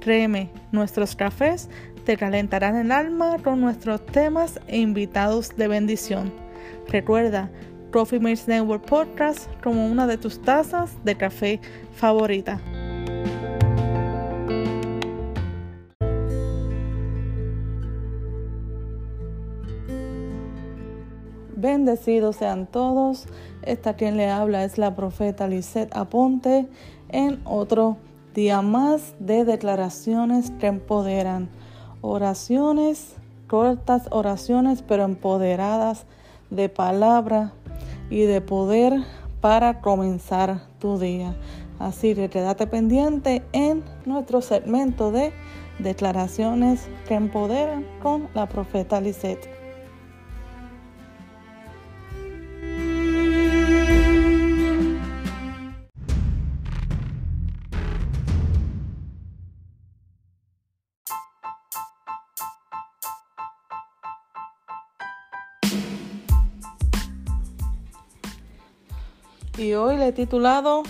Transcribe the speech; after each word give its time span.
Créeme, 0.00 0.50
nuestros 0.72 1.16
cafés 1.16 1.68
te 2.04 2.16
calentarán 2.16 2.76
el 2.76 2.92
alma 2.92 3.36
con 3.42 3.60
nuestros 3.60 4.04
temas 4.06 4.60
e 4.66 4.78
invitados 4.78 5.56
de 5.56 5.68
bendición. 5.68 6.32
Recuerda, 6.88 7.50
Coffee 7.92 8.20
Mates 8.20 8.48
Network 8.48 8.86
Podcast 8.86 9.50
como 9.62 9.86
una 9.86 10.06
de 10.06 10.16
tus 10.16 10.40
tazas 10.40 10.92
de 11.04 11.16
café 11.16 11.60
favorita. 11.94 12.60
Bendecidos 21.56 22.36
sean 22.36 22.66
todos. 22.66 23.26
Esta 23.62 23.94
quien 23.94 24.16
le 24.16 24.30
habla 24.30 24.64
es 24.64 24.78
la 24.78 24.94
profeta 24.94 25.48
Lisette 25.48 25.94
Aponte 25.94 26.68
en 27.08 27.40
otro 27.44 27.96
día 28.34 28.62
más 28.62 29.14
de 29.18 29.44
declaraciones 29.44 30.50
que 30.58 30.66
empoderan. 30.66 31.48
Oraciones, 32.00 33.16
cortas 33.46 34.08
oraciones, 34.10 34.82
pero 34.82 35.04
empoderadas 35.04 36.06
de 36.50 36.68
palabra 36.68 37.52
y 38.10 38.22
de 38.22 38.40
poder 38.40 38.94
para 39.40 39.80
comenzar 39.80 40.62
tu 40.78 40.98
día. 40.98 41.36
Así 41.78 42.14
que 42.14 42.28
quédate 42.28 42.66
pendiente 42.66 43.44
en 43.52 43.84
nuestro 44.04 44.40
segmento 44.40 45.12
de 45.12 45.32
declaraciones 45.78 46.88
que 47.06 47.14
empoderan 47.14 47.84
con 48.02 48.28
la 48.34 48.48
profeta 48.48 49.00
Lisette. 49.00 49.48
Y 69.58 69.74
hoy 69.74 69.96
le 69.96 70.06
he 70.06 70.12
titulado 70.12 70.84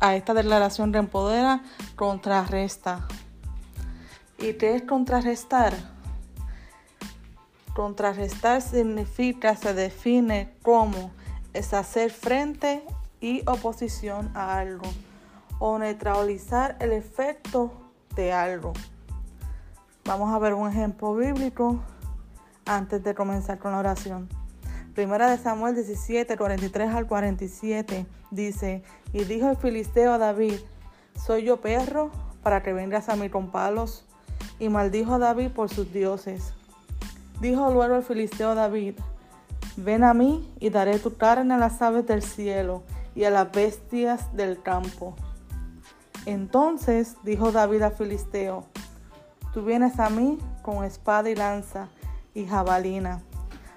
a 0.00 0.16
esta 0.16 0.32
declaración 0.32 0.94
Reempodera 0.94 1.62
Contrarresta. 1.94 3.06
¿Y 4.38 4.54
qué 4.54 4.76
es 4.76 4.82
contrarrestar? 4.84 5.74
Contrarrestar 7.74 8.62
significa, 8.62 9.56
se 9.56 9.74
define 9.74 10.54
como 10.62 11.10
es 11.52 11.74
hacer 11.74 12.10
frente 12.10 12.82
y 13.20 13.42
oposición 13.46 14.34
a 14.34 14.56
algo 14.56 14.88
o 15.58 15.78
neutralizar 15.78 16.78
el 16.80 16.92
efecto 16.92 17.74
de 18.16 18.32
algo. 18.32 18.72
Vamos 20.06 20.32
a 20.32 20.38
ver 20.38 20.54
un 20.54 20.66
ejemplo 20.66 21.14
bíblico 21.14 21.78
antes 22.64 23.04
de 23.04 23.14
comenzar 23.14 23.58
con 23.58 23.72
la 23.72 23.80
oración. 23.80 24.41
Primera 24.94 25.30
de 25.30 25.38
Samuel 25.38 25.74
17, 25.74 26.36
43 26.36 26.94
al 26.94 27.06
47 27.06 28.04
dice, 28.30 28.82
y 29.14 29.24
dijo 29.24 29.48
el 29.48 29.56
filisteo 29.56 30.12
a 30.12 30.18
David, 30.18 30.56
¿soy 31.16 31.44
yo 31.44 31.62
perro 31.62 32.10
para 32.42 32.62
que 32.62 32.74
vengas 32.74 33.08
a 33.08 33.16
mí 33.16 33.30
con 33.30 33.50
palos? 33.50 34.04
Y 34.58 34.68
maldijo 34.68 35.14
a 35.14 35.18
David 35.18 35.50
por 35.52 35.70
sus 35.70 35.90
dioses. 35.94 36.52
Dijo 37.40 37.72
luego 37.72 37.96
el 37.96 38.02
filisteo 38.02 38.50
a 38.50 38.54
David, 38.54 38.96
ven 39.78 40.04
a 40.04 40.12
mí 40.12 40.46
y 40.60 40.68
daré 40.68 40.98
tu 40.98 41.16
carne 41.16 41.54
a 41.54 41.58
las 41.58 41.80
aves 41.80 42.06
del 42.06 42.22
cielo 42.22 42.82
y 43.14 43.24
a 43.24 43.30
las 43.30 43.50
bestias 43.50 44.36
del 44.36 44.60
campo. 44.62 45.16
Entonces 46.26 47.16
dijo 47.22 47.50
David 47.50 47.80
al 47.80 47.92
filisteo, 47.92 48.66
tú 49.54 49.64
vienes 49.64 49.98
a 49.98 50.10
mí 50.10 50.36
con 50.60 50.84
espada 50.84 51.30
y 51.30 51.34
lanza 51.34 51.88
y 52.34 52.44
jabalina 52.44 53.22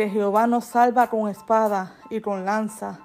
que 0.00 0.08
Jehová 0.08 0.46
nos 0.46 0.64
salva 0.64 1.10
con 1.10 1.28
espada 1.28 1.94
y 2.08 2.22
con 2.22 2.46
lanza, 2.46 3.00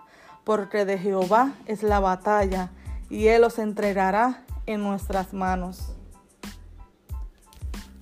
porque 0.46 0.86
de 0.86 0.98
Jehová 0.98 1.52
es 1.66 1.84
la 1.84 2.00
batalla, 2.00 2.70
y 3.10 3.28
Él 3.28 3.44
os 3.44 3.60
entregará 3.60 4.46
en 4.66 4.82
nuestras 4.82 5.34
manos. 5.34 5.92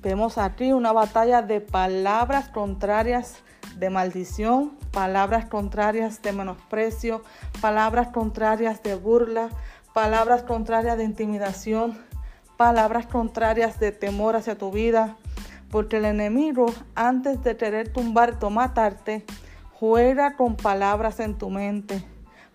Vemos 0.03 0.37
aquí 0.37 0.73
una 0.73 0.91
batalla 0.91 1.41
de 1.41 1.59
palabras 1.59 2.49
contrarias 2.49 3.37
de 3.77 3.89
maldición, 3.89 4.77
palabras 4.91 5.47
contrarias 5.47 6.21
de 6.21 6.31
menosprecio, 6.31 7.23
palabras 7.61 8.09
contrarias 8.09 8.83
de 8.83 8.93
burla, 8.93 9.49
palabras 9.95 10.43
contrarias 10.43 10.99
de 10.99 11.05
intimidación, 11.05 11.97
palabras 12.57 13.07
contrarias 13.07 13.79
de 13.79 13.91
temor 13.91 14.35
hacia 14.35 14.55
tu 14.55 14.69
vida, 14.69 15.17
porque 15.73 15.97
el 15.97 16.05
enemigo, 16.05 16.67
antes 16.93 17.41
de 17.41 17.57
querer 17.57 17.91
tumbarte 17.91 18.45
o 18.45 18.51
matarte, 18.51 19.25
juega 19.71 20.35
con 20.35 20.55
palabras 20.55 21.19
en 21.19 21.35
tu 21.35 21.49
mente. 21.49 22.03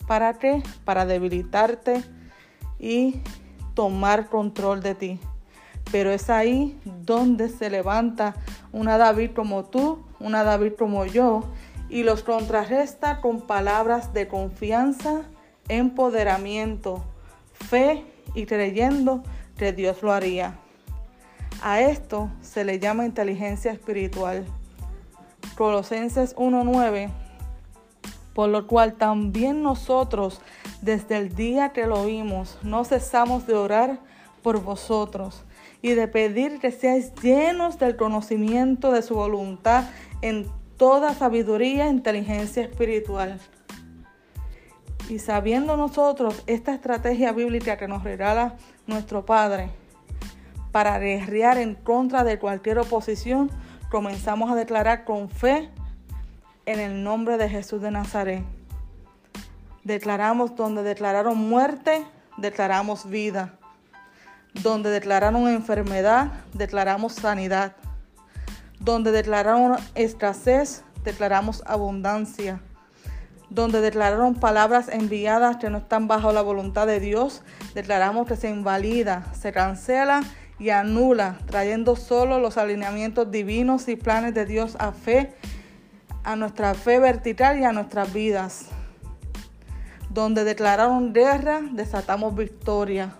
¿Para 0.06 0.34
qué? 0.34 0.62
Para 0.84 1.04
debilitarte 1.04 2.04
y 2.78 3.20
tomar 3.74 4.28
control 4.28 4.82
de 4.82 4.94
ti. 4.94 5.20
Pero 5.90 6.12
es 6.12 6.30
ahí 6.30 6.78
donde 6.84 7.48
se 7.48 7.70
levanta 7.70 8.36
una 8.70 8.98
David 8.98 9.32
como 9.34 9.64
tú, 9.64 10.04
una 10.20 10.44
David 10.44 10.74
como 10.78 11.04
yo, 11.04 11.42
y 11.88 12.04
los 12.04 12.22
contrarresta 12.22 13.20
con 13.20 13.40
palabras 13.40 14.14
de 14.14 14.28
confianza, 14.28 15.22
empoderamiento, 15.68 17.02
fe 17.52 18.04
y 18.36 18.46
creyendo 18.46 19.24
que 19.56 19.72
Dios 19.72 20.04
lo 20.04 20.12
haría. 20.12 20.60
A 21.60 21.80
esto 21.80 22.30
se 22.40 22.64
le 22.64 22.78
llama 22.78 23.04
inteligencia 23.04 23.72
espiritual. 23.72 24.46
Colosenses 25.56 26.36
1.9, 26.36 27.10
por 28.32 28.48
lo 28.48 28.68
cual 28.68 28.94
también 28.94 29.64
nosotros, 29.64 30.40
desde 30.82 31.16
el 31.16 31.34
día 31.34 31.70
que 31.70 31.86
lo 31.86 32.00
oímos, 32.00 32.58
no 32.62 32.84
cesamos 32.84 33.48
de 33.48 33.54
orar 33.54 33.98
por 34.44 34.62
vosotros 34.62 35.42
y 35.82 35.94
de 35.94 36.06
pedir 36.06 36.60
que 36.60 36.70
seáis 36.70 37.12
llenos 37.22 37.80
del 37.80 37.96
conocimiento 37.96 38.92
de 38.92 39.02
su 39.02 39.16
voluntad 39.16 39.84
en 40.22 40.46
toda 40.76 41.12
sabiduría 41.12 41.86
e 41.86 41.90
inteligencia 41.90 42.62
espiritual. 42.62 43.40
Y 45.08 45.18
sabiendo 45.18 45.76
nosotros 45.76 46.40
esta 46.46 46.72
estrategia 46.72 47.32
bíblica 47.32 47.76
que 47.76 47.88
nos 47.88 48.04
regala 48.04 48.54
nuestro 48.86 49.26
Padre, 49.26 49.70
para 50.72 50.98
guerrear 50.98 51.58
en 51.58 51.74
contra 51.74 52.24
de 52.24 52.38
cualquier 52.38 52.78
oposición, 52.78 53.50
comenzamos 53.90 54.50
a 54.50 54.54
declarar 54.54 55.04
con 55.04 55.28
fe 55.30 55.70
en 56.66 56.80
el 56.80 57.02
nombre 57.02 57.38
de 57.38 57.48
Jesús 57.48 57.80
de 57.80 57.90
Nazaret. 57.90 58.44
Declaramos 59.84 60.54
donde 60.54 60.82
declararon 60.82 61.38
muerte, 61.38 62.04
declaramos 62.36 63.08
vida. 63.08 63.54
Donde 64.52 64.90
declararon 64.90 65.48
enfermedad, 65.48 66.30
declaramos 66.52 67.14
sanidad. 67.14 67.76
Donde 68.80 69.12
declararon 69.12 69.76
escasez, 69.94 70.84
declaramos 71.04 71.62
abundancia. 71.66 72.60
Donde 73.48 73.80
declararon 73.80 74.34
palabras 74.34 74.88
enviadas 74.88 75.56
que 75.56 75.70
no 75.70 75.78
están 75.78 76.06
bajo 76.06 76.32
la 76.32 76.42
voluntad 76.42 76.86
de 76.86 77.00
Dios, 77.00 77.42
declaramos 77.74 78.26
que 78.26 78.36
se 78.36 78.50
invalida, 78.50 79.24
se 79.32 79.52
cancela 79.52 80.20
y 80.58 80.70
anula, 80.70 81.38
trayendo 81.46 81.96
solo 81.96 82.38
los 82.40 82.56
alineamientos 82.58 83.30
divinos 83.30 83.88
y 83.88 83.96
planes 83.96 84.34
de 84.34 84.46
Dios 84.46 84.76
a 84.78 84.92
fe 84.92 85.34
a 86.28 86.36
nuestra 86.36 86.74
fe 86.74 86.98
vertical 86.98 87.58
y 87.58 87.64
a 87.64 87.72
nuestras 87.72 88.12
vidas. 88.12 88.66
Donde 90.10 90.44
declararon 90.44 91.14
guerra, 91.14 91.62
desatamos 91.72 92.34
victoria. 92.34 93.14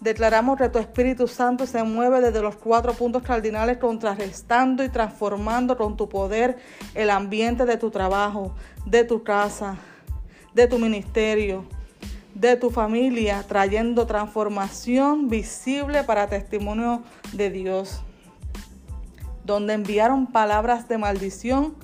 Declaramos 0.00 0.56
que 0.56 0.70
tu 0.70 0.78
Espíritu 0.78 1.28
Santo 1.28 1.66
se 1.66 1.82
mueve 1.82 2.22
desde 2.22 2.40
los 2.40 2.56
cuatro 2.56 2.94
puntos 2.94 3.22
cardinales, 3.22 3.76
contrarrestando 3.76 4.82
y 4.82 4.88
transformando 4.88 5.76
con 5.76 5.98
tu 5.98 6.08
poder 6.08 6.56
el 6.94 7.10
ambiente 7.10 7.66
de 7.66 7.76
tu 7.76 7.90
trabajo, 7.90 8.54
de 8.86 9.04
tu 9.04 9.22
casa, 9.22 9.76
de 10.54 10.66
tu 10.66 10.78
ministerio, 10.78 11.66
de 12.40 12.56
tu 12.56 12.70
familia, 12.70 13.44
trayendo 13.46 14.06
transformación 14.06 15.28
visible 15.28 16.04
para 16.04 16.26
testimonio 16.26 17.02
de 17.34 17.50
Dios. 17.50 18.00
Donde 19.44 19.74
enviaron 19.74 20.26
palabras 20.26 20.88
de 20.88 20.96
maldición, 20.96 21.74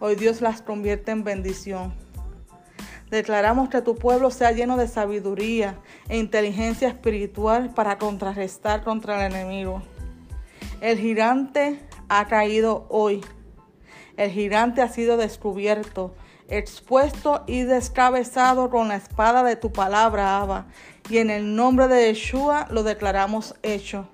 hoy 0.00 0.14
Dios 0.16 0.42
las 0.42 0.60
convierte 0.60 1.12
en 1.12 1.24
bendición. 1.24 1.94
Declaramos 3.10 3.70
que 3.70 3.80
tu 3.80 3.96
pueblo 3.96 4.30
sea 4.30 4.52
lleno 4.52 4.76
de 4.76 4.86
sabiduría 4.86 5.78
e 6.10 6.18
inteligencia 6.18 6.88
espiritual 6.88 7.72
para 7.72 7.96
contrarrestar 7.96 8.84
contra 8.84 9.26
el 9.26 9.32
enemigo. 9.32 9.82
El 10.82 10.98
gigante 10.98 11.80
ha 12.10 12.26
caído 12.26 12.84
hoy. 12.90 13.24
El 14.18 14.30
gigante 14.30 14.82
ha 14.82 14.88
sido 14.88 15.16
descubierto, 15.16 16.14
expuesto 16.48 17.44
y 17.46 17.62
descabezado 17.62 18.70
con 18.70 18.88
la 18.88 18.96
espada 18.96 19.42
de 19.42 19.56
tu 19.56 19.72
palabra, 19.72 20.38
Abba. 20.38 20.66
Y 21.08 21.18
en 21.18 21.30
el 21.30 21.56
nombre 21.56 21.88
de 21.88 22.12
Yeshua 22.12 22.66
lo 22.70 22.82
declaramos 22.82 23.54
hecho. 23.62 24.08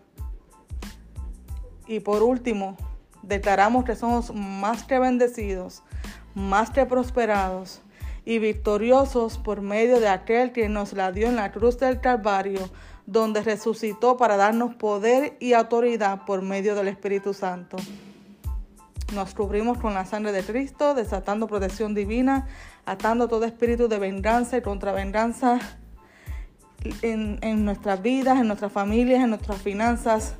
Y 1.86 2.00
por 2.00 2.22
último, 2.22 2.76
declaramos 3.22 3.84
que 3.84 3.96
somos 3.96 4.34
más 4.34 4.84
que 4.84 4.98
bendecidos, 4.98 5.82
más 6.34 6.70
que 6.70 6.86
prosperados 6.86 7.82
y 8.25 8.38
victoriosos 8.38 9.38
por 9.38 9.62
medio 9.62 10.00
de 10.00 10.08
aquel 10.08 10.52
que 10.52 10.69
nos 10.69 10.92
la 10.92 11.12
dio 11.12 11.28
en 11.28 11.36
la 11.36 11.50
cruz 11.50 11.78
del 11.78 12.00
Calvario, 12.00 12.69
donde 13.06 13.42
resucitó 13.42 14.19
para 14.19 14.36
darnos 14.36 14.74
poder 14.74 15.36
y 15.40 15.54
autoridad 15.54 16.26
por 16.26 16.42
medio 16.42 16.74
del 16.74 16.88
Espíritu 16.88 17.32
Santo. 17.32 17.78
Nos 19.14 19.34
cubrimos 19.34 19.78
con 19.78 19.94
la 19.94 20.05
sangre 20.05 20.32
de 20.32 20.43
Cristo, 20.44 20.93
desatando 20.93 21.46
protección 21.46 21.94
divina, 21.94 22.46
atando 22.84 23.26
todo 23.26 23.46
espíritu 23.46 23.88
de 23.88 23.99
venganza 23.99 24.58
y 24.58 24.62
contravenganza 24.62 25.58
en, 27.00 27.38
en 27.40 27.64
nuestras 27.64 28.02
vidas, 28.02 28.38
en 28.38 28.49
nuestras 28.49 28.70
familias, 28.70 29.25
en 29.25 29.31
nuestras 29.31 29.62
finanzas, 29.62 30.34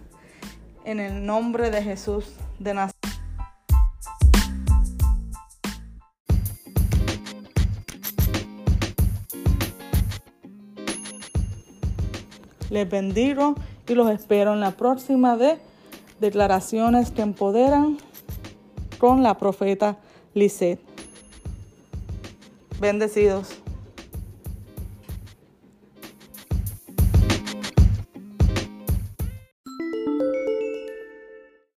en 0.85 1.01
el 1.01 1.25
nombre 1.25 1.71
de 1.71 1.83
Jesús 1.83 2.35
de 2.59 2.75
Nazaret. 2.75 2.95
Les 12.69 12.89
bendigo 12.89 13.55
y 13.89 13.95
los 13.95 14.11
espero 14.11 14.53
en 14.53 14.61
la 14.61 14.73
próxima 14.73 15.39
de 15.39 15.59
Declaraciones 16.21 17.11
que 17.13 17.23
Empoderan 17.23 17.97
con 18.99 19.23
la 19.23 19.39
profeta 19.39 19.97
Lisette. 20.35 20.81
Bendecidos. 22.81 23.63